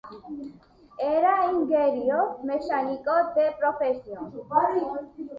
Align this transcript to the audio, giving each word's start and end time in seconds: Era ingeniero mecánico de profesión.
Era 1.15 1.43
ingeniero 1.51 2.39
mecánico 2.43 3.11
de 3.35 3.51
profesión. 3.59 4.33